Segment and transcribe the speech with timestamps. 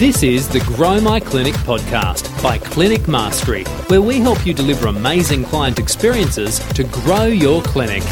[0.00, 4.88] This is the Grow My Clinic podcast by Clinic Mastery, where we help you deliver
[4.88, 8.02] amazing client experiences to grow your clinic.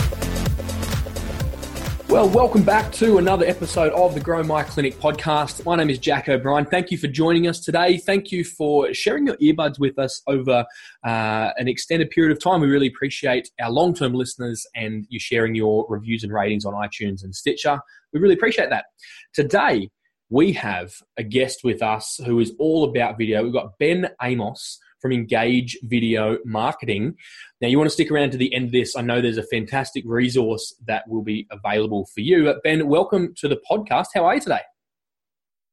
[2.10, 5.64] Well, welcome back to another episode of the Grow My Clinic podcast.
[5.64, 6.66] My name is Jack O'Brien.
[6.66, 7.96] Thank you for joining us today.
[7.96, 10.66] Thank you for sharing your earbuds with us over
[11.06, 12.60] uh, an extended period of time.
[12.60, 16.74] We really appreciate our long term listeners and you sharing your reviews and ratings on
[16.74, 17.80] iTunes and Stitcher.
[18.12, 18.84] We really appreciate that.
[19.32, 19.88] Today,
[20.30, 23.42] we have a guest with us who is all about video.
[23.42, 27.14] We've got Ben Amos from Engage Video Marketing.
[27.60, 28.94] Now, you want to stick around to the end of this.
[28.94, 32.52] I know there's a fantastic resource that will be available for you.
[32.62, 34.06] Ben, welcome to the podcast.
[34.14, 34.60] How are you today?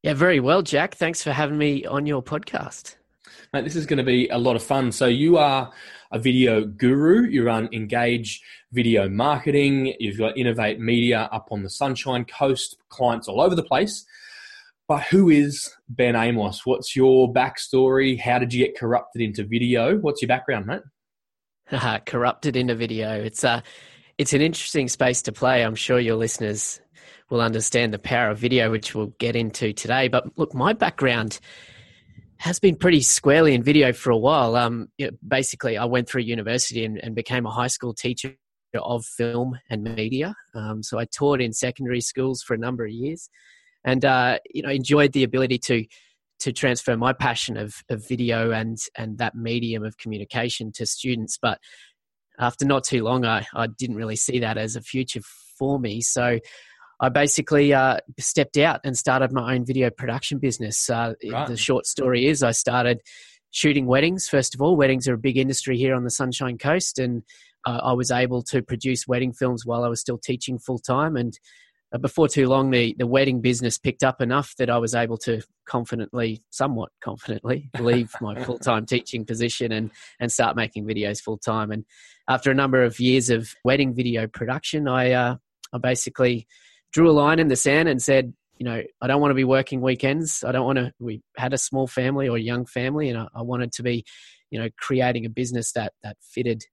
[0.02, 0.94] Yeah, very well, Jack.
[0.94, 2.96] Thanks for having me on your podcast.
[3.52, 4.90] Mate, this is going to be a lot of fun.
[4.90, 5.70] So, you are
[6.12, 8.40] a video guru, you run Engage
[8.72, 13.62] Video Marketing, you've got Innovate Media up on the Sunshine Coast, clients all over the
[13.62, 14.06] place.
[14.88, 16.64] But who is Ben Amos?
[16.64, 18.18] What's your backstory?
[18.18, 19.96] How did you get corrupted into video?
[19.98, 20.82] What's your background, mate?
[22.06, 23.20] corrupted into video.
[23.20, 23.60] It's a, uh,
[24.18, 25.62] it's an interesting space to play.
[25.62, 26.80] I'm sure your listeners
[27.28, 30.08] will understand the power of video, which we'll get into today.
[30.08, 31.40] But look, my background
[32.38, 34.56] has been pretty squarely in video for a while.
[34.56, 38.36] Um, you know, basically, I went through university and, and, became a high school teacher
[38.74, 40.34] of film and media.
[40.54, 43.28] Um, so I taught in secondary schools for a number of years
[43.86, 45.84] and uh, you know enjoyed the ability to
[46.40, 51.38] to transfer my passion of, of video and and that medium of communication to students
[51.40, 51.58] but
[52.38, 55.22] after not too long I, I didn't really see that as a future
[55.58, 56.38] for me so
[57.00, 60.88] I basically uh, stepped out and started my own video production business.
[60.88, 61.46] Uh, right.
[61.46, 63.02] The short story is I started
[63.50, 64.28] shooting weddings.
[64.28, 67.22] First of all, weddings are a big industry here on the Sunshine Coast, and
[67.66, 71.16] uh, I was able to produce wedding films while I was still teaching full time.
[71.16, 71.38] And
[71.92, 75.18] uh, before too long, the, the wedding business picked up enough that I was able
[75.18, 81.20] to confidently, somewhat confidently, leave my full time teaching position and, and start making videos
[81.20, 81.70] full time.
[81.70, 81.84] And
[82.28, 85.36] after a number of years of wedding video production, I, uh,
[85.72, 86.46] I basically
[86.92, 89.44] drew a line in the sand and said, you know, I don't want to be
[89.44, 90.42] working weekends.
[90.42, 90.92] I don't want to.
[90.98, 94.04] We had a small family or young family, and I, I wanted to be,
[94.50, 96.64] you know, creating a business that that fitted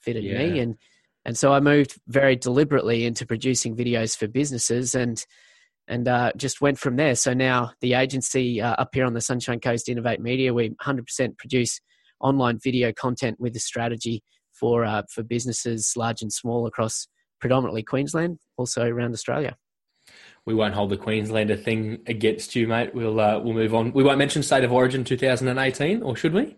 [0.00, 0.38] fitted yeah.
[0.38, 0.60] me.
[0.60, 0.76] And
[1.24, 5.24] and so I moved very deliberately into producing videos for businesses and
[5.88, 7.14] and uh, just went from there.
[7.16, 11.36] So now the agency uh, up here on the Sunshine Coast Innovate Media, we 100%
[11.38, 11.80] produce
[12.20, 14.22] online video content with a strategy
[14.52, 17.08] for uh, for businesses large and small across
[17.40, 19.56] predominantly Queensland, also around Australia.
[20.44, 22.94] We won't hold the Queenslander thing against you, mate.
[22.94, 23.92] We'll uh, we'll move on.
[23.92, 26.56] We won't mention State of Origin 2018, or should we?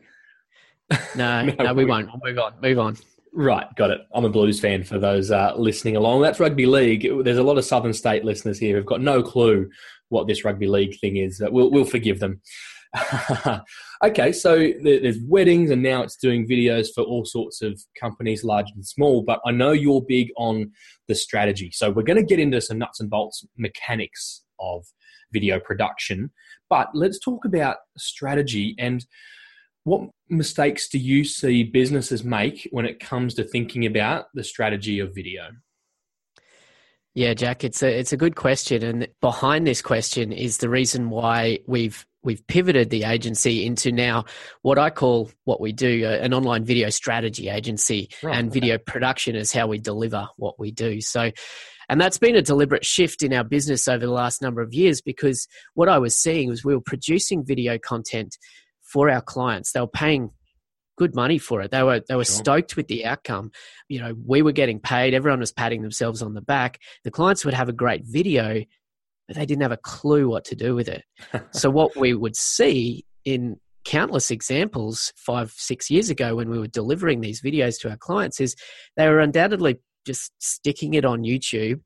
[1.17, 2.09] No, no, no we, we won't.
[2.09, 2.55] We'll move on.
[2.61, 2.97] Move on.
[3.37, 4.01] Right, got it.
[4.15, 6.23] I'm a Blues fan for those uh, listening along.
[6.23, 7.09] That's rugby league.
[7.25, 9.69] There's a lot of Southern State listeners here who've got no clue
[10.09, 11.43] what this rugby league thing is.
[11.45, 12.41] We'll, we'll forgive them.
[14.05, 18.71] okay, so there's weddings, and now it's doing videos for all sorts of companies, large
[18.73, 19.25] and small.
[19.25, 20.71] But I know you're big on
[21.09, 21.73] the strategy.
[21.73, 24.85] So we're going to get into some nuts and bolts mechanics of
[25.33, 26.31] video production.
[26.71, 29.05] But let's talk about strategy and
[29.85, 34.99] what mistakes do you see businesses make when it comes to thinking about the strategy
[34.99, 35.51] of video?
[37.15, 41.11] Yeah, Jack, it's a it's a good question, and behind this question is the reason
[41.11, 44.25] why we've we've pivoted the agency into now
[44.63, 48.37] what I call what we do uh, an online video strategy agency, right.
[48.37, 51.01] and video production is how we deliver what we do.
[51.01, 51.31] So.
[51.91, 55.03] And that's been a deliberate shift in our business over the last number of years
[55.03, 58.39] because what I was seeing was we were producing video content
[58.95, 59.73] for our clients.
[59.73, 60.31] They were paying
[60.97, 61.73] good money for it.
[61.73, 62.37] They were they were sure.
[62.37, 63.51] stoked with the outcome.
[63.89, 65.15] You know, we were getting paid.
[65.15, 66.79] Everyone was patting themselves on the back.
[67.03, 68.63] The clients would have a great video,
[69.27, 71.03] but they didn't have a clue what to do with it.
[71.51, 76.69] so what we would see in countless examples five six years ago when we were
[76.69, 78.55] delivering these videos to our clients is
[78.97, 81.81] they were undoubtedly just sticking it on YouTube,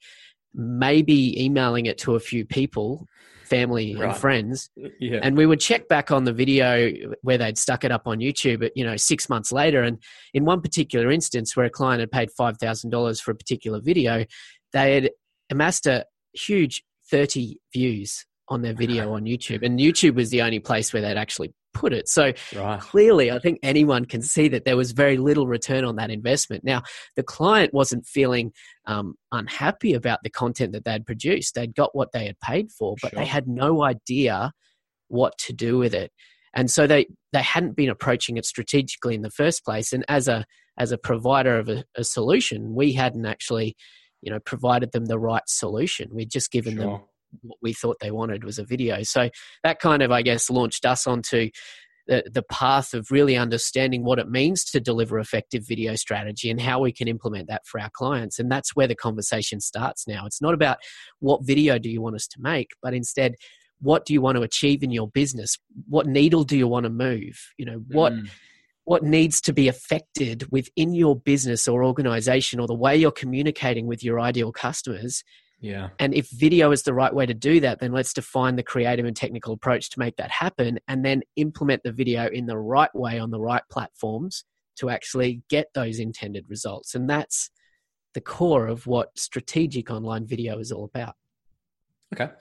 [0.52, 3.06] maybe emailing it to a few people
[3.48, 4.10] family right.
[4.10, 4.70] and friends.
[5.00, 5.20] Yeah.
[5.22, 6.90] And we would check back on the video
[7.22, 9.82] where they'd stuck it up on YouTube, you know, six months later.
[9.82, 9.98] And
[10.34, 14.24] in one particular instance where a client had paid $5,000 for a particular video,
[14.72, 15.10] they had
[15.50, 16.04] amassed a
[16.34, 19.64] huge 30 views on their video on YouTube.
[19.64, 22.08] And YouTube was the only place where they'd actually put it.
[22.08, 22.80] So right.
[22.80, 26.64] clearly, I think anyone can see that there was very little return on that investment.
[26.64, 26.82] Now,
[27.16, 28.52] the client wasn't feeling
[28.86, 31.54] um, unhappy about the content that they'd produced.
[31.54, 33.20] They'd got what they had paid for, but sure.
[33.20, 34.52] they had no idea
[35.08, 36.10] what to do with it.
[36.54, 39.92] And so they, they hadn't been approaching it strategically in the first place.
[39.92, 40.44] And as a
[40.78, 43.76] as a provider of a, a solution, we hadn't actually,
[44.22, 46.08] you know, provided them the right solution.
[46.12, 46.84] We'd just given sure.
[46.84, 47.00] them
[47.42, 49.02] what we thought they wanted was a video.
[49.02, 49.30] So
[49.64, 51.50] that kind of, I guess, launched us onto
[52.06, 56.60] the, the path of really understanding what it means to deliver effective video strategy and
[56.60, 58.38] how we can implement that for our clients.
[58.38, 60.24] And that's where the conversation starts now.
[60.26, 60.78] It's not about
[61.20, 63.34] what video do you want us to make, but instead,
[63.80, 65.56] what do you want to achieve in your business?
[65.88, 67.38] What needle do you want to move?
[67.58, 68.12] You know, what.
[68.12, 68.28] Mm
[68.88, 73.86] what needs to be affected within your business or organization or the way you're communicating
[73.86, 75.22] with your ideal customers
[75.60, 75.88] yeah.
[75.98, 79.06] And if video is the right way to do that, then let's define the creative
[79.06, 82.94] and technical approach to make that happen and then implement the video in the right
[82.94, 84.44] way on the right platforms
[84.76, 86.94] to actually get those intended results.
[86.94, 87.50] And that's
[88.14, 91.14] the core of what strategic online video is all about.
[92.14, 92.32] Okay,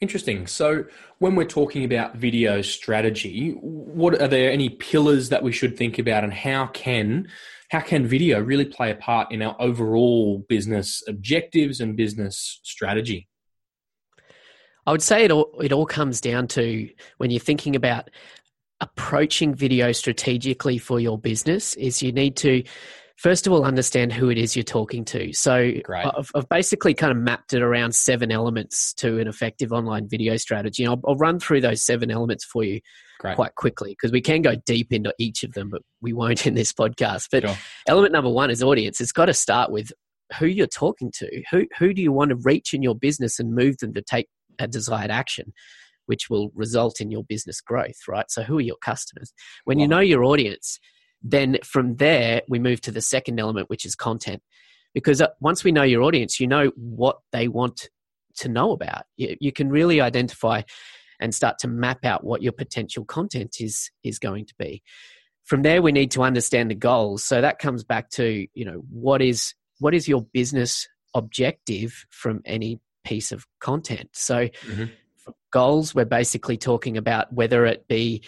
[0.00, 0.46] interesting.
[0.46, 0.84] So,
[1.18, 5.98] when we're talking about video strategy, what are there any pillars that we should think
[5.98, 7.26] about, and how can
[7.70, 13.28] how can video really play a part in our overall business objectives and business strategy?
[14.86, 18.08] I would say it all, it all comes down to when you're thinking about
[18.80, 22.62] approaching video strategically for your business is you need to
[23.16, 25.54] first of all understand who it is you're talking to so
[26.16, 30.36] I've, I've, basically kind of mapped it around seven elements to an effective online video
[30.36, 32.80] strategy I'll, I'll, run through those seven elements for you
[33.18, 33.36] Great.
[33.36, 36.54] quite quickly because we can go deep into each of them, but we won't in
[36.54, 37.28] this podcast.
[37.30, 37.56] But sure.
[37.86, 39.00] element number one is audience.
[39.00, 39.92] It's got to start with
[40.38, 41.42] who you're talking to.
[41.50, 44.28] Who who do you want to reach in your business and move them to take
[44.58, 45.52] a desired action,
[46.06, 48.30] which will result in your business growth, right?
[48.30, 49.32] So who are your customers?
[49.64, 49.82] When wow.
[49.82, 50.78] you know your audience,
[51.30, 54.42] then from there we move to the second element, which is content.
[54.94, 57.90] Because uh, once we know your audience, you know what they want
[58.36, 59.04] to know about.
[59.16, 60.62] You, you can really identify
[61.20, 64.82] and start to map out what your potential content is is going to be
[65.44, 68.82] from there we need to understand the goals so that comes back to you know
[68.90, 74.84] what is what is your business objective from any piece of content so mm-hmm.
[75.52, 78.22] goals we're basically talking about whether it be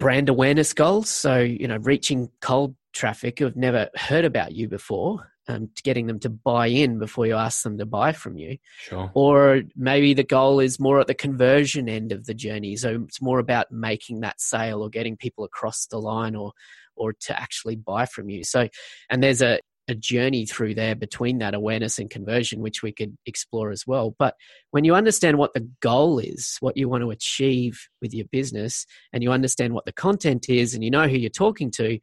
[0.00, 5.30] brand awareness goals so you know reaching cold traffic who've never heard about you before
[5.50, 8.58] um, getting them to buy in before you ask them to buy from you.
[8.78, 9.10] Sure.
[9.14, 12.76] Or maybe the goal is more at the conversion end of the journey.
[12.76, 16.52] So it's more about making that sale or getting people across the line or
[16.96, 18.44] or to actually buy from you.
[18.44, 18.68] So
[19.08, 19.60] and there's a
[19.90, 24.14] a journey through there between that awareness and conversion, which we could explore as well.
[24.18, 24.34] But
[24.70, 28.86] when you understand what the goal is, what you want to achieve with your business,
[29.12, 31.98] and you understand what the content is, and you know who you're talking to,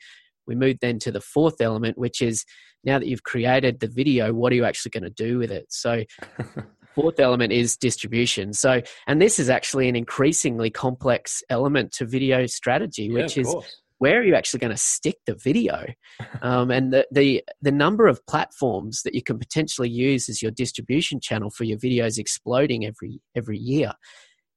[0.46, 2.46] we move then to the fourth element, which is
[2.84, 5.66] now that you've created the video, what are you actually going to do with it?
[5.70, 6.04] So,
[6.96, 8.54] fourth element is distribution.
[8.54, 13.48] So, and this is actually an increasingly complex element to video strategy, which yeah, is
[13.48, 13.82] course.
[14.00, 15.86] Where are you actually going to stick the video?
[16.42, 20.52] um, and the, the the number of platforms that you can potentially use as your
[20.52, 23.94] distribution channel for your videos exploding every every year,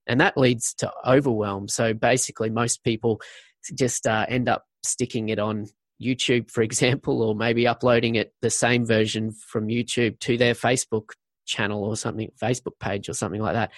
[0.06, 1.68] and that leads to overwhelm.
[1.68, 3.20] So basically, most people
[3.74, 5.66] just uh, end up sticking it on
[6.02, 11.10] YouTube, for example, or maybe uploading it the same version from YouTube to their Facebook
[11.46, 13.70] channel or something, Facebook page or something like that.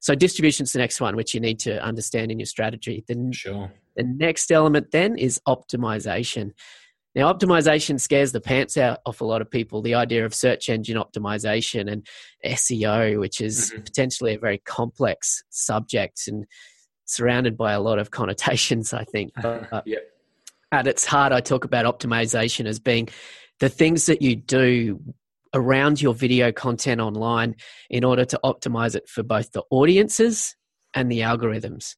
[0.00, 3.04] So distribution is the next one, which you need to understand in your strategy.
[3.06, 3.72] The, sure.
[3.96, 6.52] The next element then is optimization.
[7.14, 9.82] Now, optimization scares the pants out of a lot of people.
[9.82, 12.06] The idea of search engine optimization and
[12.44, 13.82] SEO, which is mm-hmm.
[13.82, 16.46] potentially a very complex subject and
[17.04, 19.32] surrounded by a lot of connotations, I think.
[19.42, 20.02] But, yep
[20.72, 23.08] at its heart, I talk about optimization as being
[23.60, 25.00] the things that you do
[25.54, 27.54] around your video content online
[27.90, 30.56] in order to optimize it for both the audiences
[30.94, 31.94] and the algorithms.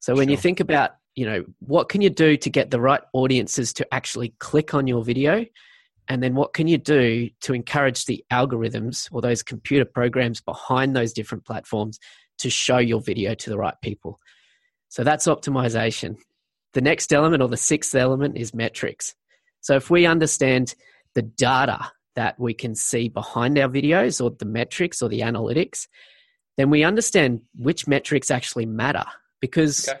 [0.00, 0.30] So when sure.
[0.32, 3.94] you think about, you know, what can you do to get the right audiences to
[3.94, 5.46] actually click on your video?
[6.08, 10.94] And then what can you do to encourage the algorithms or those computer programs behind
[10.94, 11.98] those different platforms
[12.38, 14.20] to show your video to the right people?
[14.88, 16.16] So that's optimization.
[16.74, 19.14] The next element or the sixth element is metrics.
[19.62, 20.74] So if we understand
[21.14, 25.88] the data that we can see behind our videos or the metrics or the analytics,
[26.56, 29.04] then we understand which metrics actually matter.
[29.40, 29.98] Because okay.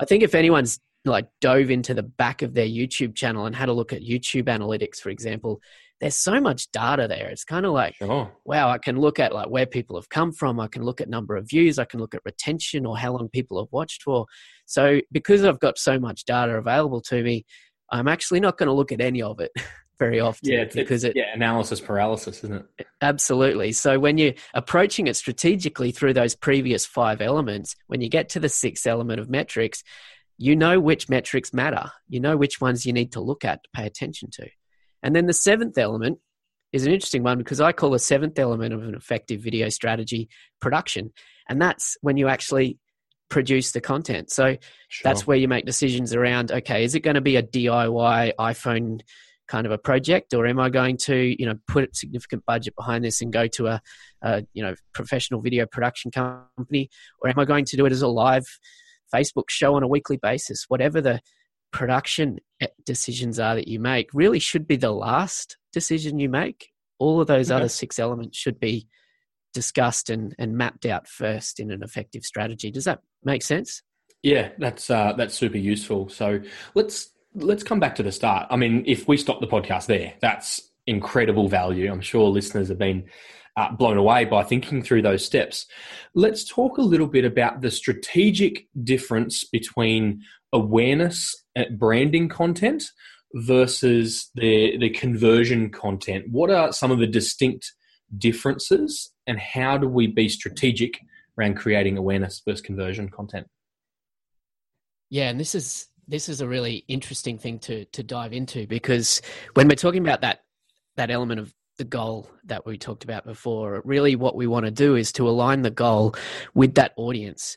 [0.00, 3.68] I think if anyone's like dove into the back of their YouTube channel and had
[3.68, 5.60] a look at YouTube analytics, for example,
[6.00, 7.28] there's so much data there.
[7.28, 7.94] It's kind of like,
[8.44, 10.60] wow, I can look at like where people have come from.
[10.60, 11.78] I can look at number of views.
[11.78, 14.26] I can look at retention or how long people have watched for.
[14.66, 17.46] So because I've got so much data available to me,
[17.90, 19.52] I'm actually not going to look at any of it
[19.98, 20.52] very often.
[20.52, 22.86] Yeah, because it yeah analysis paralysis, isn't it?
[23.00, 23.72] Absolutely.
[23.72, 28.40] So when you're approaching it strategically through those previous five elements, when you get to
[28.40, 29.82] the sixth element of metrics,
[30.38, 31.90] you know which metrics matter.
[32.08, 34.48] You know which ones you need to look at to pay attention to.
[35.02, 36.18] And then the seventh element
[36.72, 40.28] is an interesting one because I call the seventh element of an effective video strategy
[40.60, 41.12] production.
[41.48, 42.78] And that's when you actually
[43.28, 44.30] produce the content.
[44.30, 44.56] So
[44.88, 45.02] sure.
[45.02, 49.00] that's where you make decisions around okay, is it going to be a DIY iPhone
[49.48, 52.74] kind of a project or am I going to, you know, put a significant budget
[52.76, 53.80] behind this and go to a,
[54.22, 58.02] a you know, professional video production company or am I going to do it as
[58.02, 58.46] a live
[59.14, 60.64] Facebook show on a weekly basis?
[60.68, 61.20] Whatever the
[61.72, 66.70] production eh, decisions are that you make really should be the last decision you make.
[66.98, 67.56] All of those okay.
[67.56, 68.88] other six elements should be
[69.52, 72.70] discussed and, and mapped out first in an effective strategy.
[72.70, 73.82] Does that make sense?
[74.22, 76.08] Yeah, that's uh, that's super useful.
[76.08, 76.40] So
[76.74, 78.46] let's let's come back to the start.
[78.50, 81.90] I mean, if we stop the podcast there, that's incredible value.
[81.90, 83.04] I'm sure listeners have been
[83.56, 85.66] uh, blown away by thinking through those steps.
[86.14, 92.84] Let's talk a little bit about the strategic difference between awareness at branding content
[93.34, 96.26] versus the the conversion content.
[96.30, 97.72] What are some of the distinct
[98.16, 101.00] differences, and how do we be strategic
[101.38, 103.46] around creating awareness versus conversion content?
[105.10, 109.22] Yeah, and this is this is a really interesting thing to to dive into because
[109.54, 110.40] when we're talking about that
[110.96, 114.70] that element of the goal that we talked about before, really what we want to
[114.70, 116.14] do is to align the goal
[116.54, 117.56] with that audience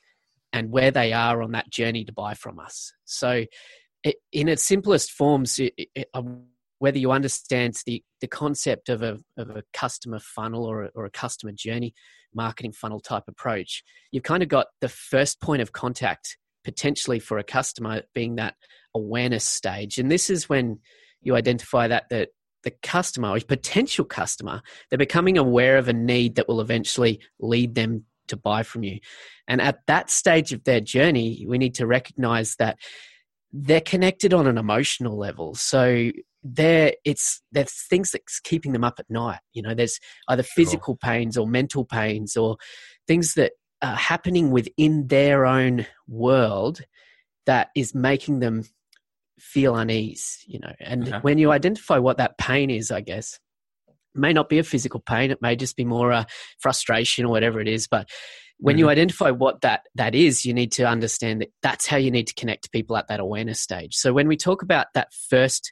[0.52, 2.92] and where they are on that journey to buy from us.
[3.06, 3.46] So,
[4.32, 5.60] in its simplest forms,
[6.14, 6.44] um,
[6.80, 11.06] whether you understand the, the concept of a, of a customer funnel or a, or
[11.06, 11.94] a customer journey
[12.34, 17.38] marketing funnel type approach, you've kind of got the first point of contact potentially for
[17.38, 18.56] a customer being that
[18.96, 19.98] awareness stage.
[19.98, 20.80] And this is when
[21.22, 22.30] you identify that that
[22.64, 27.76] the customer or potential customer, they're becoming aware of a need that will eventually lead
[27.76, 29.00] them to buy from you.
[29.48, 32.78] And at that stage of their journey, we need to recognize that
[33.52, 35.56] they're connected on an emotional level.
[35.56, 36.12] So
[36.44, 39.40] there it's there's things that's keeping them up at night.
[39.54, 41.12] You know, there's either physical sure.
[41.12, 42.58] pains or mental pains or
[43.08, 46.82] things that are happening within their own world
[47.46, 48.66] that is making them
[49.40, 50.74] feel unease, you know.
[50.80, 53.40] And when you identify what that pain is, I guess,
[54.14, 56.28] may not be a physical pain, it may just be more a
[56.60, 58.10] frustration or whatever it is, but
[58.60, 58.80] when mm-hmm.
[58.80, 62.28] you identify what that that is you need to understand that that's how you need
[62.28, 65.72] to connect to people at that awareness stage so when we talk about that first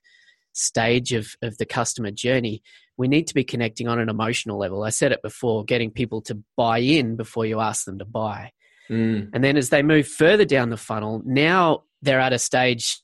[0.53, 2.61] stage of of the customer journey
[2.98, 6.22] we need to be connecting on an emotional level i said it before getting people
[6.22, 8.51] to buy in before you ask them to buy
[8.89, 9.30] mm.
[9.34, 13.00] and then as they move further down the funnel now they're at a stage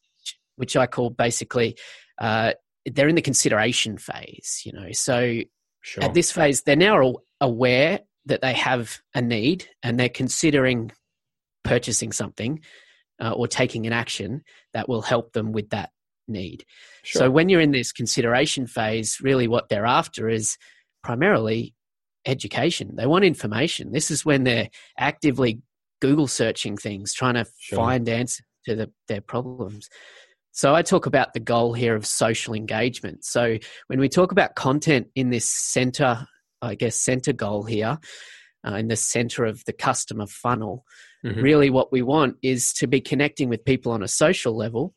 [0.56, 1.78] which i call basically
[2.20, 2.54] uh,
[2.86, 5.40] they're in the consideration phase you know so
[5.82, 6.04] sure.
[6.04, 10.92] at this phase they're now aware that they have a need and they're considering
[11.64, 12.62] purchasing something
[13.22, 15.92] uh, or taking an action that will help them with that
[16.28, 16.66] need.
[17.04, 17.20] Sure.
[17.20, 20.58] So when you're in this consideration phase, really what they're after is
[21.04, 21.74] primarily
[22.26, 22.96] education.
[22.96, 23.92] They want information.
[23.92, 25.62] This is when they're actively
[26.02, 27.78] Google searching things, trying to sure.
[27.78, 29.90] find answers to the, their problems.
[30.52, 33.26] So I talk about the goal here of social engagement.
[33.26, 36.28] So when we talk about content in this center
[36.64, 38.00] I guess, center goal here
[38.66, 40.86] uh, in the center of the customer funnel.
[41.26, 41.42] Mm-hmm.
[41.42, 44.94] Really, what we want is to be connecting with people on a social level,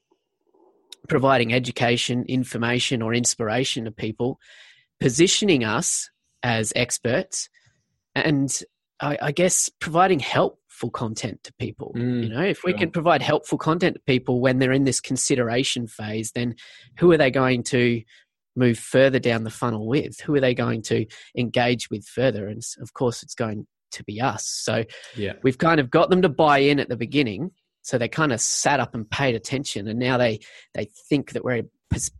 [1.06, 4.38] providing education, information, or inspiration to people,
[5.00, 6.10] positioning us
[6.42, 7.48] as experts,
[8.14, 8.62] and
[9.00, 11.92] I, I guess providing helpful content to people.
[11.96, 12.72] Mm, you know, if sure.
[12.72, 16.54] we can provide helpful content to people when they're in this consideration phase, then
[16.98, 18.02] who are they going to
[18.56, 20.20] move further down the funnel with?
[20.20, 22.46] Who are they going to engage with further?
[22.46, 24.48] And of course, it's going to be us.
[24.48, 24.84] So
[25.14, 25.34] yeah.
[25.42, 27.50] we've kind of got them to buy in at the beginning.
[27.86, 30.40] So they kind of sat up and paid attention, and now they
[30.74, 31.62] they think that we're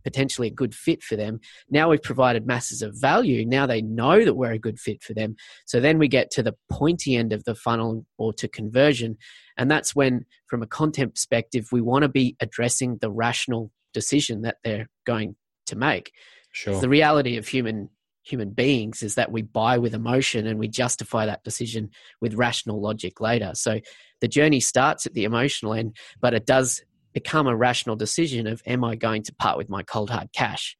[0.05, 1.41] potentially a good fit for them.
[1.69, 3.45] Now we've provided masses of value.
[3.45, 5.35] Now they know that we're a good fit for them.
[5.65, 9.17] So then we get to the pointy end of the funnel or to conversion.
[9.57, 14.43] And that's when, from a content perspective, we want to be addressing the rational decision
[14.43, 16.13] that they're going to make.
[16.53, 16.79] Sure.
[16.79, 17.89] The reality of human
[18.23, 22.81] human beings is that we buy with emotion and we justify that decision with rational
[22.81, 23.51] logic later.
[23.53, 23.79] So
[24.21, 26.81] the journey starts at the emotional end, but it does
[27.13, 30.77] become a rational decision of am I going to part with my cold hard cash?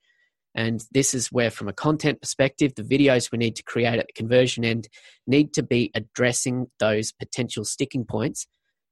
[0.56, 4.08] And this is where, from a content perspective, the videos we need to create at
[4.08, 4.88] the conversion end
[5.28, 8.48] need to be addressing those potential sticking points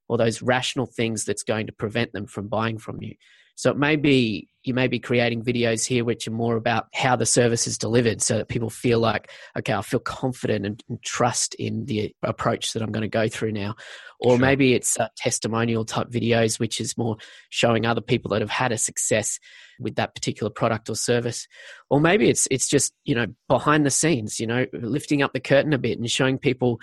[0.08, 3.16] or those rational things that's going to prevent them from buying from you.
[3.56, 7.16] So it may be you may be creating videos here which are more about how
[7.16, 11.02] the service is delivered so that people feel like, okay, I feel confident and, and
[11.04, 13.76] trust in the approach that I'm going to go through now.
[14.20, 14.40] Or sure.
[14.40, 17.18] maybe it's uh, testimonial type videos, which is more
[17.50, 19.40] showing other people that have had a success
[19.80, 21.48] with that particular product or service.
[21.90, 25.40] Or maybe it's it's just you know behind the scenes you know lifting up the
[25.40, 26.80] curtain a bit and showing people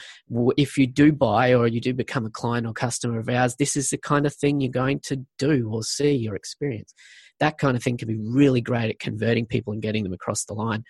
[0.56, 3.76] if you do buy or you do become a client or customer of ours this
[3.76, 6.94] is the kind of thing you're going to do or see or experience.
[7.40, 10.44] That kind of thing can be really great at converting people and getting them across
[10.44, 10.84] the line.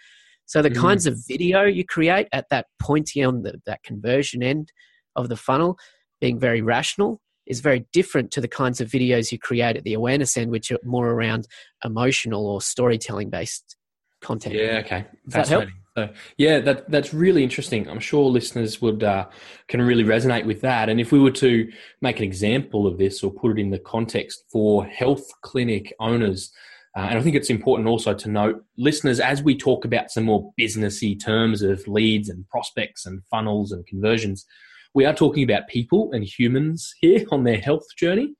[0.44, 0.76] So the mm.
[0.76, 4.70] kinds of video you create at that pointy on the, that conversion end
[5.16, 5.78] of the funnel
[6.20, 9.94] being very rational is very different to the kinds of videos you create at the
[9.94, 11.46] awareness end, which are more around
[11.84, 13.76] emotional or storytelling based
[14.20, 14.54] content.
[14.54, 15.06] Yeah, okay.
[15.28, 15.68] Does that help?
[15.96, 16.08] So,
[16.38, 17.86] yeah, that that's really interesting.
[17.86, 19.26] I'm sure listeners would uh,
[19.68, 20.88] can really resonate with that.
[20.88, 21.70] And if we were to
[22.00, 26.50] make an example of this or put it in the context for health clinic owners,
[26.96, 30.24] uh, and I think it's important also to note, listeners, as we talk about some
[30.24, 34.46] more businessy terms of leads and prospects and funnels and conversions,
[34.94, 38.34] we are talking about people and humans here on their health journey.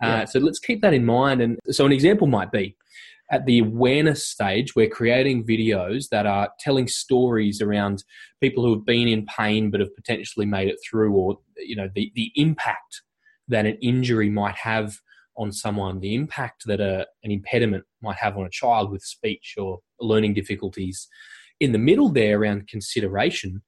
[0.00, 1.40] Uh, so let's keep that in mind.
[1.40, 2.76] And so an example might be
[3.30, 8.04] at the awareness stage, we're creating videos that are telling stories around
[8.40, 11.88] people who have been in pain but have potentially made it through, or you know
[11.94, 13.02] the the impact
[13.48, 14.98] that an injury might have
[15.36, 19.54] on someone, the impact that a, an impediment might have on a child with speech
[19.58, 21.06] or learning difficulties.
[21.60, 23.62] In the middle there, around consideration,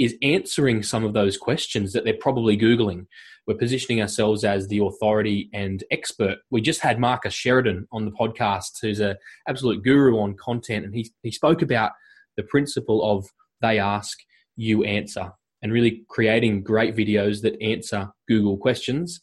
[0.00, 3.06] is answering some of those questions that they're probably Googling.
[3.46, 6.38] We're positioning ourselves as the authority and expert.
[6.50, 9.16] We just had Marcus Sheridan on the podcast, who's an
[9.46, 11.92] absolute guru on content, and he, he spoke about
[12.38, 13.26] the principle of
[13.60, 14.18] they ask,
[14.56, 19.20] you answer, and really creating great videos that answer Google questions.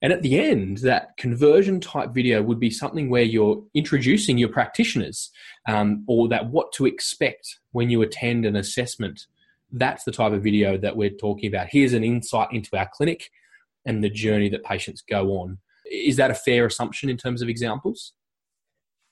[0.00, 4.48] And at the end, that conversion type video would be something where you're introducing your
[4.48, 5.30] practitioners
[5.68, 9.26] um, or that what to expect when you attend an assessment
[9.74, 11.68] that's the type of video that we're talking about.
[11.70, 13.28] Here's an insight into our clinic
[13.84, 15.58] and the journey that patients go on.
[15.90, 18.12] Is that a fair assumption in terms of examples?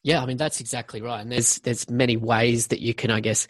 [0.02, 1.21] Yeah, I mean that's exactly right.
[1.21, 3.47] And there's there's many ways that you can, I guess,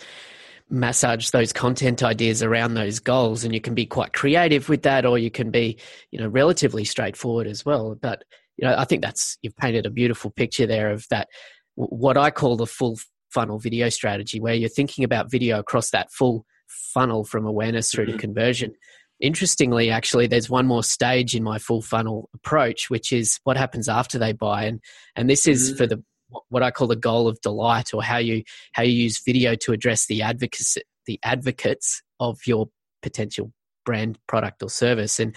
[0.69, 5.07] massage those content ideas around those goals, and you can be quite creative with that,
[5.07, 5.79] or you can be,
[6.11, 7.95] you know, relatively straightforward as well.
[7.95, 8.25] But
[8.57, 11.29] you know, I think that's you've painted a beautiful picture there of that
[11.75, 12.99] what I call the full
[13.31, 18.07] funnel video strategy, where you're thinking about video across that full funnel from awareness through
[18.07, 18.17] mm-hmm.
[18.17, 18.75] to conversion.
[19.21, 23.89] Interestingly, actually, there's one more stage in my full funnel approach, which is what happens
[23.89, 24.81] after they buy, and
[25.15, 25.77] and this is mm-hmm.
[25.77, 26.03] for the
[26.49, 29.73] what I call the goal of delight, or how you how you use video to
[29.73, 32.69] address the advocates the advocates of your
[33.03, 33.53] potential
[33.85, 35.21] brand, product, or service.
[35.21, 35.37] And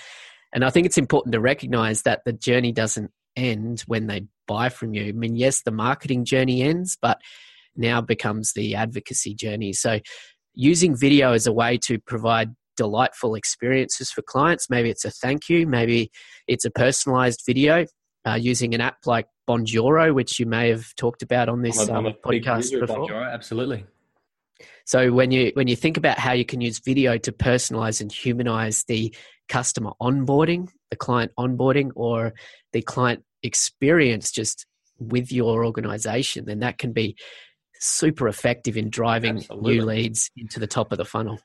[0.53, 4.69] and I think it's important to recognize that the journey doesn't end when they buy
[4.69, 5.09] from you.
[5.09, 7.19] I mean, yes, the marketing journey ends, but
[7.75, 9.73] now becomes the advocacy journey.
[9.73, 9.99] So
[10.55, 14.69] using video as a way to provide delightful experiences for clients.
[14.69, 16.11] Maybe it's a thank you, maybe
[16.47, 17.85] it's a personalized video
[18.27, 21.89] uh, using an app like Bonjoro, which you may have talked about on this I'm
[21.89, 23.07] a, I'm um, podcast before.
[23.07, 23.85] Bonjoro, absolutely.
[24.85, 28.11] So when you when you think about how you can use video to personalize and
[28.11, 29.13] humanize the
[29.49, 32.33] customer onboarding, the client onboarding, or
[32.71, 34.65] the client experience just
[34.97, 37.15] with your organization, then that can be
[37.85, 39.75] super effective in driving Absolutely.
[39.75, 41.39] new leads into the top of the funnel.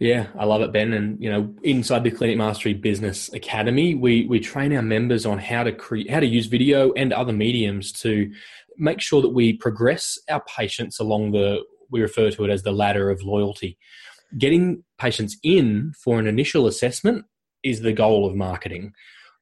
[0.00, 0.92] Yeah, I love it, Ben.
[0.92, 5.38] And you know, inside the Clinic Mastery Business Academy, we we train our members on
[5.38, 8.32] how to create, how to use video and other mediums to
[8.78, 12.72] make sure that we progress our patients along the we refer to it as the
[12.72, 13.78] ladder of loyalty.
[14.36, 17.26] Getting patients in for an initial assessment
[17.62, 18.94] is the goal of marketing.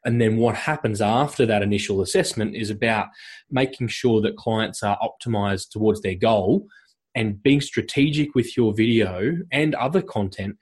[0.04, 3.08] And then what happens after that initial assessment is about
[3.50, 6.66] making sure that clients are optimized towards their goal
[7.14, 10.56] and being strategic with your video and other content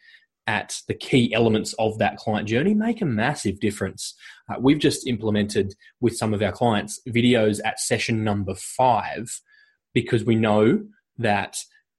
[0.47, 4.15] at the key elements of that client journey make a massive difference.
[4.49, 9.41] Uh, we've just implemented with some of our clients videos at session number five
[9.93, 10.83] because we know
[11.19, 11.59] that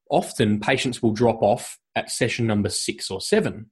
[0.09, 3.69] often patients will drop off at session number six or seven.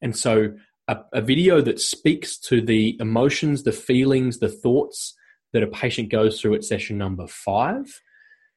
[0.00, 0.52] And so
[0.90, 5.14] a, a video that speaks to the emotions, the feelings, the thoughts
[5.52, 8.00] that a patient goes through at session number five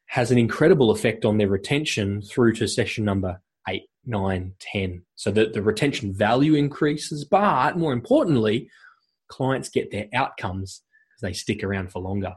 [0.08, 5.04] has an incredible effect on their retention through to session number eight, nine, 10.
[5.16, 8.70] So that the retention value increases, but more importantly,
[9.28, 10.82] clients get their outcomes
[11.16, 12.36] as they stick around for longer.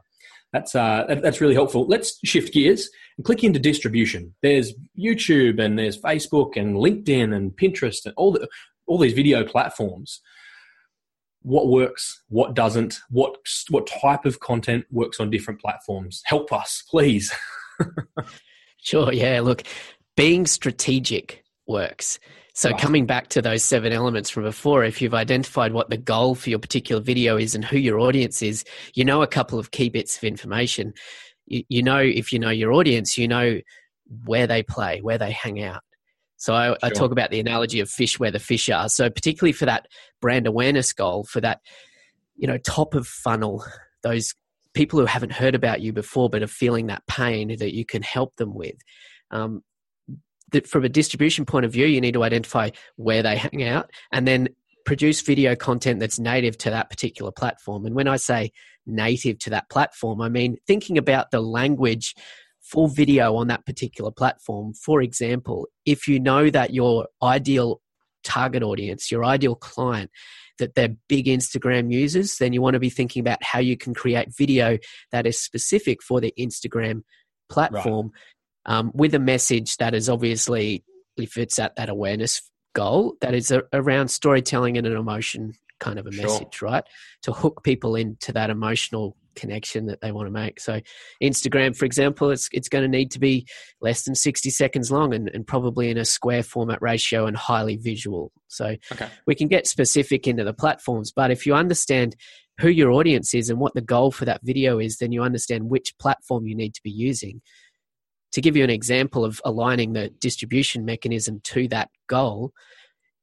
[0.53, 1.87] That's, uh, that's really helpful.
[1.87, 4.35] Let's shift gears and click into distribution.
[4.43, 8.49] There's YouTube and there's Facebook and LinkedIn and Pinterest and all the,
[8.87, 10.21] all these video platforms
[11.47, 13.37] what works what doesn't what
[13.71, 16.21] what type of content works on different platforms.
[16.27, 17.33] Help us please.
[18.79, 19.65] Sure yeah look
[20.17, 22.21] being strategic works.
[22.55, 26.37] So coming back to those seven elements from before if you've identified what the goal
[26.37, 29.73] for your particular video is and who your audience is you know a couple of
[29.73, 30.95] key bits of information.
[31.47, 33.61] You, you know if you know your audience, you know
[34.25, 35.83] where they play, where they hang out.
[36.37, 36.77] So I, sure.
[36.83, 38.89] I, talk about the analogy of fish where the fish are.
[38.89, 39.87] So particularly for that
[40.21, 41.61] brand awareness goal, for that
[42.37, 43.65] you know top of funnel,
[44.03, 44.35] those
[44.75, 48.03] people who haven't heard about you before but are feeling that pain that you can
[48.03, 48.77] help them with.
[49.31, 49.63] Um,
[50.53, 53.91] that from a distribution point of view, you need to identify where they hang out
[54.13, 54.49] and then
[54.85, 57.85] produce video content that's native to that particular platform.
[57.85, 58.53] And when I say
[58.87, 62.15] native to that platform, I mean thinking about the language
[62.71, 64.75] for video on that particular platform.
[64.75, 67.81] For example, if you know that your ideal
[68.25, 70.11] target audience, your ideal client,
[70.59, 73.95] that they're big Instagram users, then you want to be thinking about how you can
[73.95, 74.79] create video
[75.13, 77.03] that is specific for the Instagram
[77.49, 78.11] platform
[78.67, 78.79] right.
[78.79, 80.83] um, with a message that is obviously,
[81.17, 82.43] if it's at that awareness
[82.75, 86.23] goal, that is a, around storytelling and an emotion kind of a sure.
[86.23, 86.85] message, right?
[87.23, 90.59] To hook people into that emotional connection that they want to make.
[90.59, 90.81] So,
[91.23, 93.47] Instagram, for example, it's it's going to need to be
[93.81, 97.77] less than sixty seconds long and, and probably in a square format ratio and highly
[97.77, 98.33] visual.
[98.49, 99.09] So, okay.
[99.27, 102.17] we can get specific into the platforms, but if you understand
[102.61, 105.69] who your audience is and what the goal for that video is, then you understand
[105.69, 107.43] which platform you need to be using.
[108.33, 112.53] To give you an example of aligning the distribution mechanism to that goal,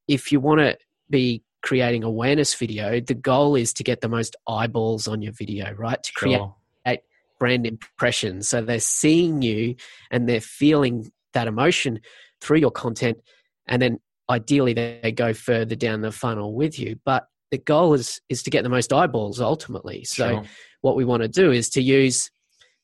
[0.08, 0.78] if you want to
[1.10, 5.74] be creating awareness video, the goal is to get the most eyeballs on your video,
[5.74, 6.02] right?
[6.04, 6.56] To create sure.
[7.40, 8.50] brand impressions.
[8.50, 9.76] So they're seeing you
[10.12, 12.02] and they're feeling that emotion
[12.42, 13.18] through your content.
[13.68, 14.00] And then
[14.30, 17.00] ideally they go further down the funnel with you.
[17.06, 20.04] But the goal is is to get the most eyeballs ultimately.
[20.04, 20.44] So sure.
[20.82, 22.30] what we want to do is to use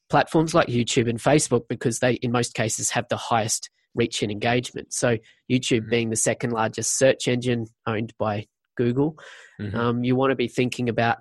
[0.09, 4.31] platforms like YouTube and Facebook because they in most cases have the highest reach and
[4.31, 4.93] engagement.
[4.93, 5.17] So
[5.51, 5.89] YouTube mm-hmm.
[5.89, 8.45] being the second largest search engine owned by
[8.79, 9.11] Google.
[9.59, 9.77] Mm-hmm.
[9.77, 11.17] Um, you want to be thinking about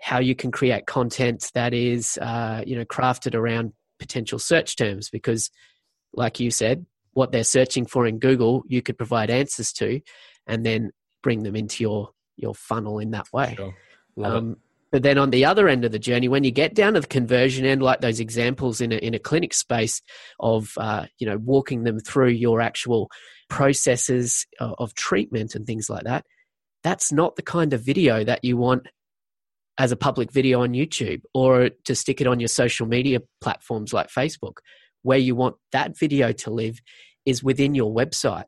[0.00, 5.10] how you can create content that is, uh, you know, crafted around potential search terms
[5.10, 5.50] because,
[6.12, 10.00] like you said, what they're searching for in Google, you could provide answers to,
[10.46, 10.90] and then
[11.22, 13.54] bring them into your your funnel in that way.
[13.56, 13.74] Sure.
[14.24, 14.56] Um,
[14.90, 17.06] but then on the other end of the journey, when you get down to the
[17.06, 20.00] conversion end, like those examples in a, in a clinic space
[20.40, 23.10] of, uh, you know, walking them through your actual
[23.50, 26.24] processes of, of treatment and things like that,
[26.82, 28.86] that's not the kind of video that you want
[29.78, 33.92] as a public video on YouTube or to stick it on your social media platforms
[33.92, 34.58] like Facebook.
[35.02, 36.80] Where you want that video to live
[37.24, 38.44] is within your website.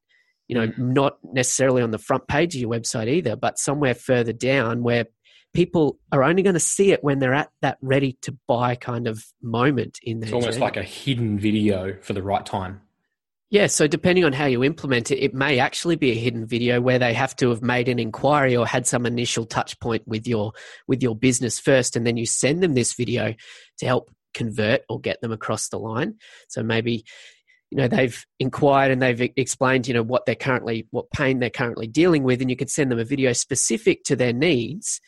[0.48, 0.92] You know, mm-hmm.
[0.92, 5.06] not necessarily on the front page of your website either, but somewhere further down where
[5.54, 9.06] people are only going to see it when they're at that ready to buy kind
[9.06, 10.28] of moment in there.
[10.28, 10.64] It's almost journey.
[10.64, 12.80] like a hidden video for the right time.
[13.50, 16.80] Yeah, so depending on how you implement it, it may actually be a hidden video
[16.80, 20.28] where they have to have made an inquiry or had some initial touch point with
[20.28, 20.52] your
[20.86, 23.34] with your business first and then you send them this video
[23.78, 26.14] to help convert or get them across the line.
[26.48, 27.04] So maybe
[27.72, 31.50] you know they've inquired and they've explained you know what they're currently what pain they're
[31.50, 35.00] currently dealing with and you could send them a video specific to their needs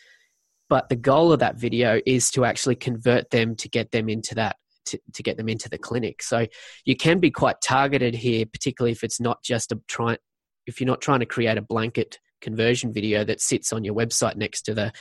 [0.68, 4.36] but the goal of that video is to actually convert them to get them into
[4.36, 6.22] that to, to get them into the clinic.
[6.22, 6.46] So
[6.84, 10.18] you can be quite targeted here, particularly if it's not just a try,
[10.66, 14.36] if you're not trying to create a blanket conversion video that sits on your website
[14.36, 14.92] next to the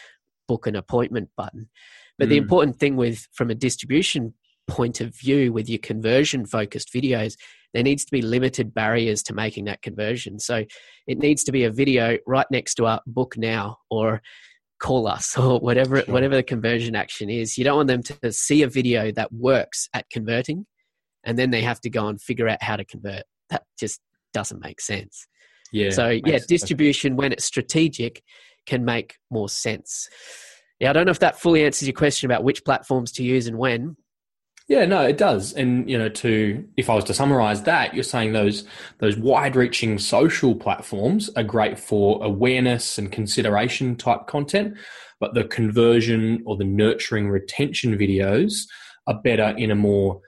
[0.47, 1.69] book an appointment button.
[2.17, 2.31] But mm.
[2.31, 4.33] the important thing with from a distribution
[4.67, 7.35] point of view with your conversion focused videos,
[7.73, 10.39] there needs to be limited barriers to making that conversion.
[10.39, 10.65] So
[11.07, 14.21] it needs to be a video right next to our book now or
[14.81, 16.13] call us or whatever sure.
[16.13, 17.57] whatever the conversion action is.
[17.57, 20.65] You don't want them to see a video that works at converting
[21.23, 23.23] and then they have to go and figure out how to convert.
[23.49, 24.01] That just
[24.33, 25.27] doesn't make sense.
[25.71, 25.91] Yeah.
[25.91, 28.21] So yeah, distribution when it's strategic
[28.65, 30.09] can make more sense.
[30.79, 33.47] Yeah, I don't know if that fully answers your question about which platforms to use
[33.47, 33.95] and when,
[34.71, 35.51] yeah, no, it does.
[35.51, 38.63] And you know, to if I was to summarize that, you're saying those
[38.99, 44.77] those wide-reaching social platforms are great for awareness and consideration type content,
[45.19, 48.61] but the conversion or the nurturing retention videos
[49.07, 50.21] are better in a more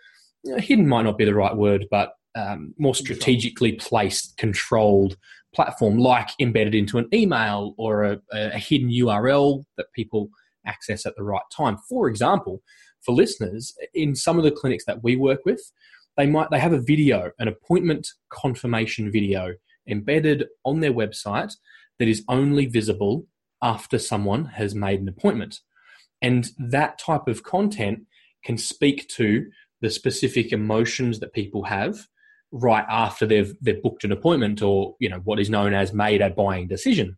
[0.44, 5.16] you know, hidden might not be the right word, but um, more strategically placed, controlled
[5.56, 10.28] platform, like embedded into an email or a, a hidden URL that people
[10.66, 11.78] access at the right time.
[11.88, 12.62] For example,
[13.06, 15.62] for listeners, in some of the clinics that we work with,
[16.18, 19.56] they might they have a video, an appointment confirmation video
[19.88, 21.54] embedded on their website
[22.00, 23.26] that is only visible
[23.62, 25.60] after someone has made an appointment.
[26.22, 28.06] And that type of content
[28.44, 29.46] can speak to
[29.82, 32.08] the specific emotions that people have
[32.52, 36.22] right after they've they've booked an appointment or you know what is known as made
[36.22, 37.18] a buying decision.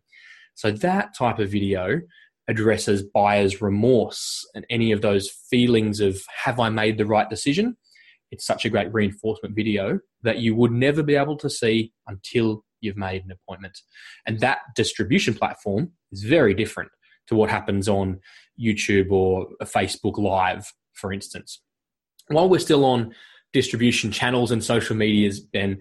[0.54, 2.00] So that type of video
[2.48, 7.76] addresses buyer's remorse and any of those feelings of have I made the right decision,
[8.30, 12.64] it's such a great reinforcement video that you would never be able to see until
[12.80, 13.78] you've made an appointment.
[14.26, 16.90] And that distribution platform is very different
[17.28, 18.20] to what happens on
[18.60, 21.60] YouTube or Facebook Live, for instance.
[22.28, 23.14] While we're still on
[23.52, 25.78] distribution channels and social medias, Ben,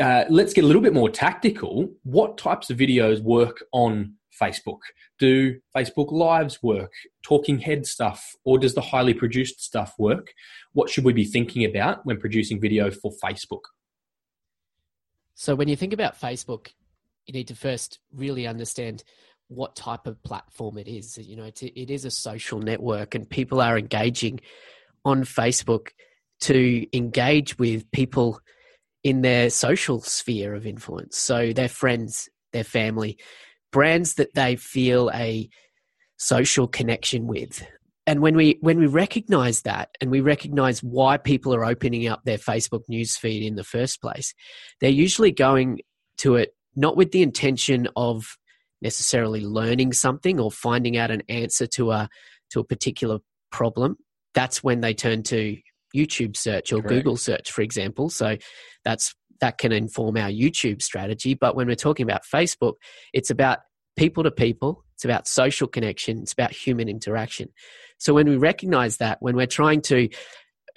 [0.00, 1.88] uh, let's get a little bit more tactical.
[2.02, 4.80] What types of videos work on Facebook?
[5.18, 6.92] Do Facebook Lives work?
[7.22, 8.34] Talking head stuff?
[8.44, 10.32] Or does the highly produced stuff work?
[10.72, 13.62] What should we be thinking about when producing video for Facebook?
[15.34, 16.68] So, when you think about Facebook,
[17.26, 19.04] you need to first really understand
[19.48, 21.18] what type of platform it is.
[21.18, 24.40] You know, it is a social network, and people are engaging
[25.04, 25.88] on Facebook
[26.40, 28.40] to engage with people
[29.04, 31.16] in their social sphere of influence.
[31.16, 33.18] So, their friends, their family,
[33.72, 35.48] brands that they feel a
[36.16, 37.66] social connection with.
[38.06, 42.22] And when we when we recognize that and we recognize why people are opening up
[42.24, 44.32] their Facebook newsfeed in the first place,
[44.80, 45.80] they're usually going
[46.18, 48.36] to it not with the intention of
[48.80, 52.08] necessarily learning something or finding out an answer to a
[52.50, 53.18] to a particular
[53.50, 53.96] problem.
[54.34, 55.56] That's when they turn to
[55.94, 56.88] YouTube search or Correct.
[56.88, 58.10] Google search, for example.
[58.10, 58.36] So
[58.84, 61.34] that's that can inform our YouTube strategy.
[61.34, 62.74] But when we're talking about Facebook,
[63.12, 63.60] it's about
[63.96, 67.48] people to people, it's about social connection, it's about human interaction.
[67.98, 70.08] So when we recognize that, when we're trying to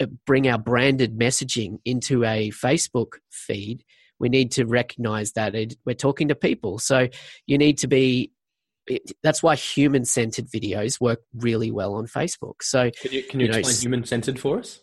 [0.01, 3.83] uh, bring our branded messaging into a Facebook feed,
[4.19, 6.79] we need to recognize that it, we're talking to people.
[6.79, 7.07] So
[7.45, 8.31] you need to be
[9.21, 12.55] that's why human centered videos work really well on Facebook.
[12.61, 14.81] So can you, can you, you explain human centered for us?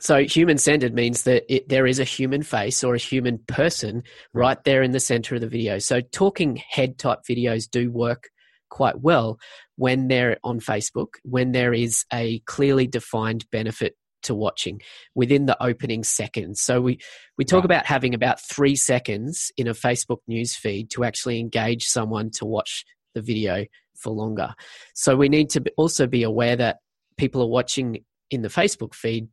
[0.00, 4.02] So human centered means that it, there is a human face or a human person
[4.32, 5.78] right there in the center of the video.
[5.78, 8.28] So talking head type videos do work
[8.70, 9.38] quite well
[9.76, 14.80] when they're on Facebook, when there is a clearly defined benefit to watching
[15.14, 16.60] within the opening seconds.
[16.60, 16.98] So we,
[17.36, 21.86] we talk about having about three seconds in a Facebook news feed to actually engage
[21.86, 22.84] someone to watch
[23.14, 23.64] the video
[23.96, 24.54] for longer.
[24.94, 26.78] So we need to also be aware that
[27.16, 29.28] people are watching in the Facebook feed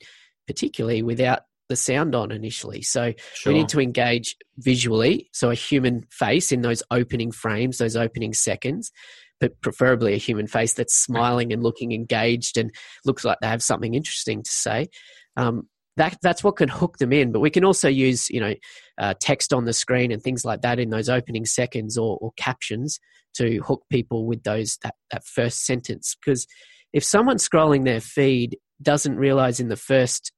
[0.47, 2.81] particularly without the sound on initially.
[2.81, 3.53] So sure.
[3.53, 8.33] we need to engage visually, so a human face in those opening frames, those opening
[8.33, 8.91] seconds,
[9.39, 12.71] but preferably a human face that's smiling and looking engaged and
[13.03, 14.87] looks like they have something interesting to say.
[15.37, 17.31] Um, that that's what can hook them in.
[17.31, 18.53] But we can also use you know
[18.97, 22.31] uh, text on the screen and things like that in those opening seconds or, or
[22.37, 22.99] captions
[23.35, 26.47] to hook people with those that that first sentence because
[26.93, 30.31] if someone's scrolling their feed doesn't realize in the first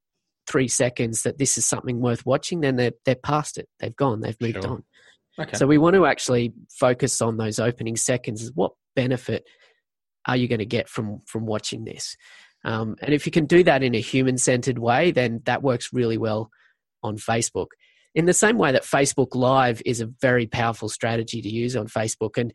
[0.48, 3.68] three seconds that this is something worth watching, then they're they're past it.
[3.80, 4.22] They've gone.
[4.22, 4.72] They've moved sure.
[4.72, 4.84] on.
[5.40, 5.58] Okay.
[5.58, 8.52] So we want to actually focus on those opening seconds.
[8.56, 9.44] What benefit
[10.26, 12.16] are you going to get from from watching this?
[12.66, 15.94] Um, and if you can do that in a human centered way, then that works
[15.94, 16.50] really well
[17.04, 17.68] on Facebook.
[18.16, 21.88] In the same way that Facebook Live is a very powerful strategy to use on
[21.88, 22.52] Facebook, and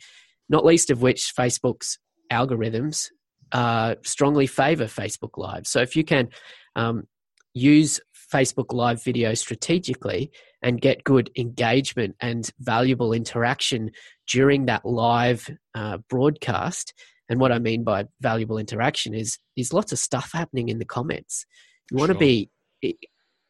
[0.48, 1.98] not least of which Facebook's
[2.32, 3.10] algorithms
[3.52, 5.66] uh, strongly favor Facebook Live.
[5.66, 6.30] So if you can
[6.74, 7.06] um,
[7.54, 8.00] use
[8.32, 10.30] Facebook Live video strategically
[10.62, 13.90] and get good engagement and valuable interaction
[14.26, 16.94] during that live uh, broadcast.
[17.28, 20.84] And what I mean by valuable interaction is there's lots of stuff happening in the
[20.84, 21.44] comments.
[21.90, 22.14] You want sure.
[22.14, 22.50] to be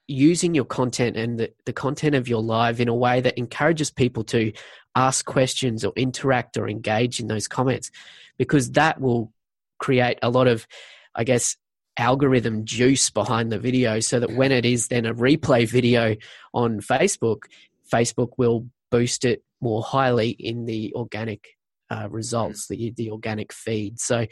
[0.08, 3.90] using your content and the, the content of your live in a way that encourages
[3.90, 4.52] people to
[4.94, 7.90] ask questions or interact or engage in those comments
[8.36, 9.32] because that will
[9.78, 10.66] create a lot of
[11.14, 11.56] i guess
[11.98, 16.16] algorithm juice behind the video so that when it is then a replay video
[16.54, 17.42] on Facebook,
[17.92, 21.48] Facebook will boost it more highly in the organic
[21.90, 24.00] uh, results, the, the organic feed.
[24.00, 24.26] So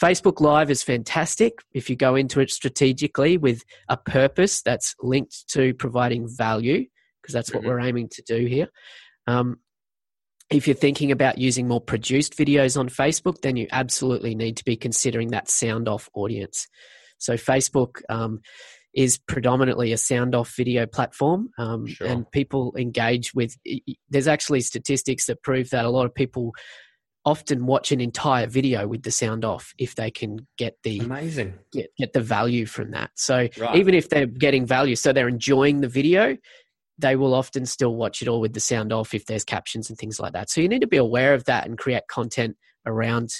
[0.00, 5.48] Facebook Live is fantastic if you go into it strategically with a purpose that's linked
[5.50, 6.86] to providing value,
[7.20, 7.70] because that's what mm-hmm.
[7.70, 8.68] we're aiming to do here.
[9.26, 9.58] Um,
[10.50, 14.64] if you're thinking about using more produced videos on Facebook, then you absolutely need to
[14.64, 16.66] be considering that sound off audience.
[17.18, 18.40] So, Facebook um,
[18.94, 22.06] is predominantly a sound off video platform, um, sure.
[22.06, 23.56] and people engage with.
[24.10, 26.52] There's actually statistics that prove that a lot of people
[27.24, 31.54] often watch an entire video with the sound off if they can get the amazing
[31.72, 33.76] get, get the value from that so right.
[33.76, 36.36] even if they're getting value so they're enjoying the video
[36.98, 39.98] they will often still watch it all with the sound off if there's captions and
[39.98, 40.50] things like that.
[40.50, 43.32] So you need to be aware of that and create content around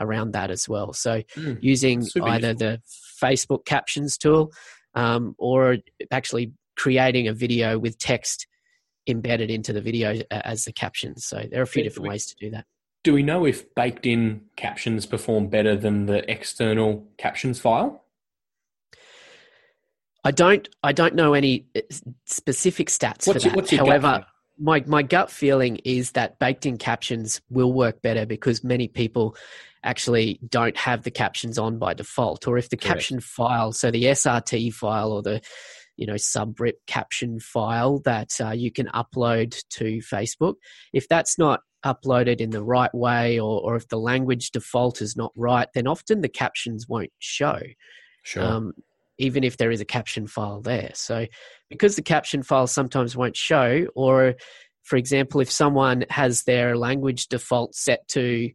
[0.00, 0.92] around that as well.
[0.92, 2.80] So mm, using either the
[3.20, 4.52] Facebook captions tool
[4.94, 5.78] um, or
[6.10, 8.46] actually creating a video with text
[9.08, 11.24] embedded into the video as the captions.
[11.24, 12.66] So there are a few different ways to do that.
[13.04, 18.04] Do we know if baked in captions perform better than the external captions file?
[20.24, 20.68] I don't.
[20.82, 21.80] I don't know any uh,
[22.26, 23.72] specific stats what's for that.
[23.72, 24.26] Your, However,
[24.58, 29.36] my my gut feeling is that baked in captions will work better because many people
[29.84, 32.94] actually don't have the captions on by default, or if the Correct.
[32.94, 35.40] caption file, so the SRT file or the
[35.96, 40.54] you know subrip caption file that uh, you can upload to Facebook,
[40.92, 45.16] if that's not uploaded in the right way, or or if the language default is
[45.16, 47.60] not right, then often the captions won't show.
[48.24, 48.42] Sure.
[48.42, 48.72] Um,
[49.18, 50.90] even if there is a caption file there.
[50.94, 51.26] So,
[51.68, 54.34] because the caption file sometimes won't show, or
[54.84, 58.50] for example, if someone has their language default set to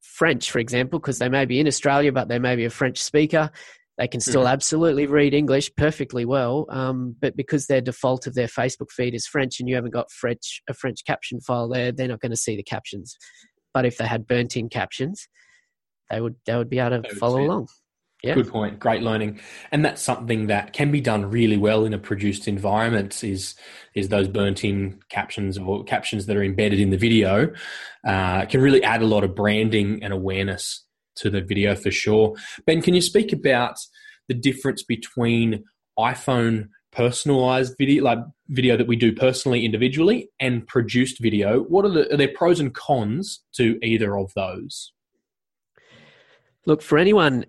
[0.00, 3.02] French, for example, because they may be in Australia but they may be a French
[3.02, 3.50] speaker,
[3.98, 4.52] they can still mm-hmm.
[4.52, 6.66] absolutely read English perfectly well.
[6.70, 10.10] Um, but because their default of their Facebook feed is French and you haven't got
[10.10, 13.16] French a French caption file there, they're not going to see the captions.
[13.74, 15.28] But if they had burnt in captions,
[16.10, 17.68] they would they would be able to follow along.
[18.22, 18.34] Yeah.
[18.34, 18.78] Good point.
[18.78, 19.40] Great learning,
[19.72, 23.24] and that's something that can be done really well in a produced environment.
[23.24, 23.56] Is
[23.94, 27.52] is those burnt-in captions or captions that are embedded in the video
[28.06, 30.84] uh, can really add a lot of branding and awareness
[31.16, 32.36] to the video for sure.
[32.64, 33.76] Ben, can you speak about
[34.28, 35.64] the difference between
[35.98, 41.62] iPhone personalized video, like video that we do personally individually, and produced video?
[41.62, 44.92] What are the are there pros and cons to either of those?
[46.66, 47.46] Look, for anyone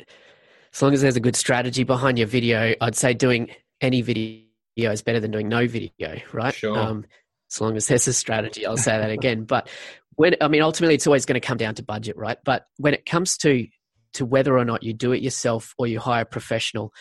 [0.74, 4.44] as long as there's a good strategy behind your video, I'd say doing any video
[4.76, 6.54] is better than doing no video, right?
[6.54, 6.78] Sure.
[6.78, 7.06] Um,
[7.52, 9.46] as long as there's a strategy, I'll say that again.
[9.48, 9.70] But
[10.16, 12.38] when I mean, ultimately, it's always going to come down to budget, right?
[12.44, 13.68] But when it comes to
[14.14, 16.94] to whether or not you do it yourself or you hire a professional,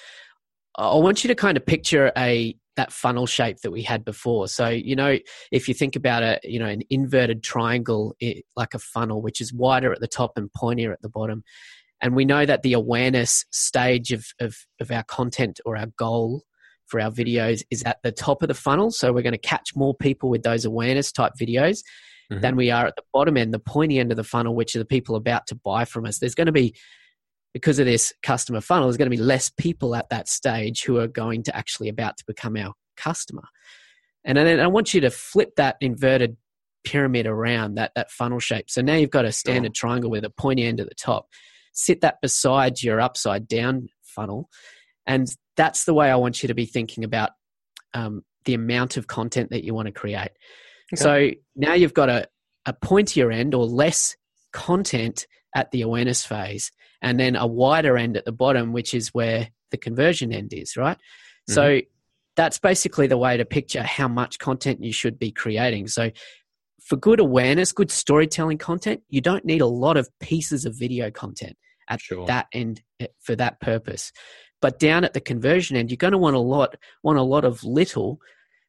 [0.76, 4.48] I want you to kind of picture a that funnel shape that we had before.
[4.48, 5.18] So, you know,
[5.50, 9.42] if you think about a, you know, an inverted triangle it, like a funnel, which
[9.42, 11.44] is wider at the top and pointier at the bottom,
[12.02, 16.42] and we know that the awareness stage of, of, of our content or our goal
[16.86, 18.90] for our videos is at the top of the funnel.
[18.90, 21.78] So we're going to catch more people with those awareness type videos
[22.30, 22.40] mm-hmm.
[22.40, 24.80] than we are at the bottom end, the pointy end of the funnel, which are
[24.80, 26.18] the people about to buy from us.
[26.18, 26.74] There's going to be,
[27.54, 30.98] because of this customer funnel, there's going to be less people at that stage who
[30.98, 33.44] are going to actually about to become our customer.
[34.24, 36.36] And then I want you to flip that inverted
[36.84, 38.68] pyramid around that, that funnel shape.
[38.68, 41.28] So now you've got a standard triangle with a pointy end at the top
[41.72, 44.48] sit that beside your upside down funnel.
[45.06, 47.30] And that's the way I want you to be thinking about
[47.94, 50.30] um, the amount of content that you want to create.
[50.92, 50.96] Okay.
[50.96, 52.28] So now you've got a,
[52.66, 54.16] a pointier end or less
[54.52, 56.70] content at the awareness phase,
[57.02, 60.76] and then a wider end at the bottom, which is where the conversion end is,
[60.76, 60.96] right?
[60.96, 61.54] Mm-hmm.
[61.54, 61.80] So
[62.36, 65.88] that's basically the way to picture how much content you should be creating.
[65.88, 66.10] So
[66.84, 71.10] for good awareness, good storytelling content, you don't need a lot of pieces of video
[71.10, 71.56] content
[71.88, 72.26] at sure.
[72.26, 74.12] that end eh, for that purpose.
[74.60, 77.44] But down at the conversion end, you're going to want a lot, want a lot
[77.44, 78.20] of little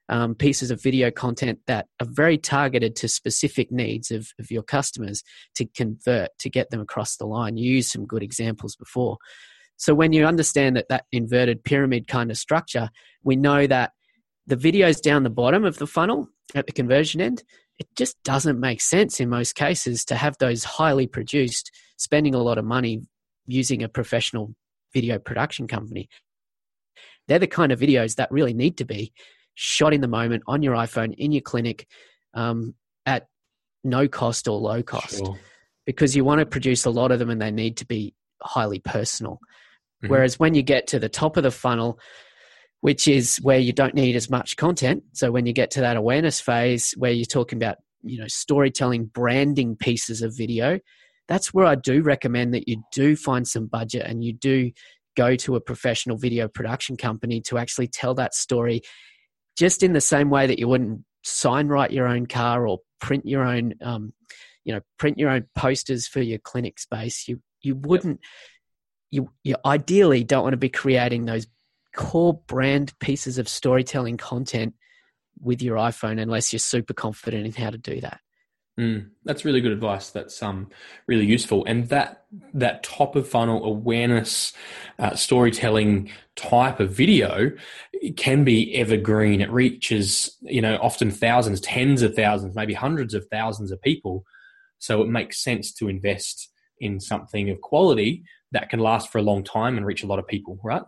[0.10, 4.64] um, pieces of video content that are very targeted to specific needs of, of your
[4.64, 5.24] customers
[5.56, 7.58] to convert to get them across the line.
[7.58, 9.18] You used some good examples before.
[9.78, 12.90] So when you understand that that inverted pyramid kind of structure,
[13.24, 13.92] we know that
[14.46, 17.44] the videos down the bottom of the funnel at the conversion end
[17.80, 22.42] it just doesn't make sense in most cases to have those highly produced, spending a
[22.42, 23.02] lot of money
[23.46, 24.56] using a professional
[24.94, 26.08] video production company.
[27.28, 29.14] They're the kind of videos that really need to be
[29.56, 31.88] shot in the moment on your iPhone in your clinic
[32.34, 32.74] um,
[33.06, 33.28] at
[33.84, 35.38] no cost or low cost sure.
[35.86, 38.80] because you want to produce a lot of them and they need to be highly
[38.80, 39.34] personal.
[40.04, 40.12] Mm-hmm.
[40.12, 42.00] Whereas when you get to the top of the funnel,
[42.84, 45.02] which is where you don't need as much content.
[45.14, 49.06] So when you get to that awareness phase where you're talking about, you know, storytelling,
[49.06, 50.82] branding pieces of video,
[51.30, 54.72] that's where I do recommend that you do find some budget and you do
[55.16, 58.82] go to a professional video production company to actually tell that story
[59.58, 63.26] just in the same way that you wouldn't sign write your own car or print
[63.26, 64.12] your own um,
[64.66, 68.20] you know print your own posters for your clinic space you you wouldn't
[69.10, 69.24] yep.
[69.24, 71.48] you you ideally don't want to be creating those
[71.94, 74.74] core brand pieces of storytelling content
[75.40, 78.20] with your iPhone unless you're super confident in how to do that.
[78.80, 80.10] Mm, that's really good advice.
[80.10, 80.70] That's um,
[81.06, 81.64] really useful.
[81.66, 82.26] And that
[82.56, 84.52] that top of funnel awareness
[84.98, 87.52] uh, storytelling type of video
[88.18, 89.42] can be evergreen.
[89.42, 94.26] It reaches you know often thousands, tens of thousands, maybe hundreds of thousands of people.
[94.80, 99.24] So it makes sense to invest in something of quality that can last for a
[99.24, 100.82] long time and reach a lot of people, right?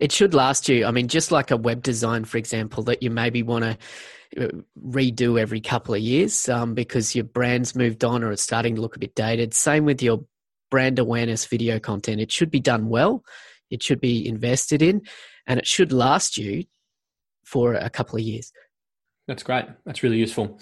[0.00, 0.86] It should last you.
[0.86, 4.48] I mean, just like a web design, for example, that you maybe want to uh,
[4.82, 8.80] redo every couple of years um, because your brand's moved on or it's starting to
[8.80, 9.52] look a bit dated.
[9.52, 10.24] Same with your
[10.70, 12.20] brand awareness video content.
[12.20, 13.22] It should be done well,
[13.70, 15.02] it should be invested in,
[15.46, 16.64] and it should last you
[17.44, 18.52] for a couple of years.
[19.30, 19.66] That's great.
[19.86, 20.58] That's really useful,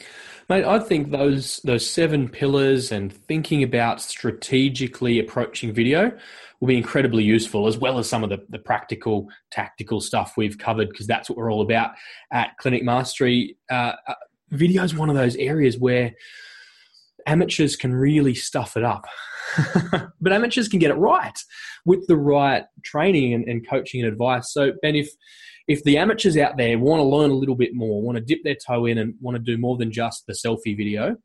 [0.51, 0.63] mate.
[0.63, 6.13] I think those those seven pillars and thinking about strategically approaching video
[6.61, 10.59] will be incredibly useful, as well as some of the, the practical, tactical stuff we've
[10.59, 11.93] covered, because that's what we're all about
[12.31, 13.57] at Clinic Mastery.
[13.71, 14.15] Uh, uh,
[14.51, 16.13] video is one of those areas where
[17.27, 19.07] amateurs can really stuff it up.
[20.21, 21.39] but amateurs can get it right
[21.87, 24.53] with the right training and, and, coaching and advice.
[24.53, 25.09] So, Ben, if
[25.69, 28.43] if the amateurs out there want to learn a little bit more, want to dip
[28.43, 31.17] their toe in and want to do more than just the selfie video,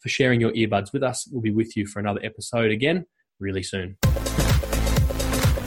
[0.00, 1.28] for sharing your earbuds with us.
[1.30, 3.06] We'll be with you for another episode again
[3.40, 3.96] really soon.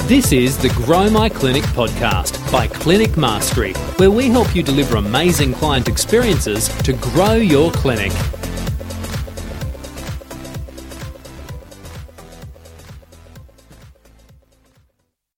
[0.07, 4.95] This is the Grow My Clinic podcast by Clinic Mastery, where we help you deliver
[4.95, 8.13] amazing client experiences to grow your clinic.